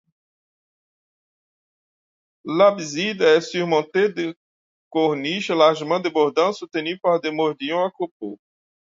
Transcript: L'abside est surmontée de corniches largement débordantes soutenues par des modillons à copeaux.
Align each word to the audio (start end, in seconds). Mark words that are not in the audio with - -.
L'abside 2.43 3.21
est 3.21 3.41
surmontée 3.41 4.09
de 4.09 4.35
corniches 4.89 5.51
largement 5.51 5.99
débordantes 5.99 6.55
soutenues 6.55 6.97
par 6.97 7.21
des 7.21 7.29
modillons 7.29 7.85
à 7.85 7.91
copeaux. 7.91 8.39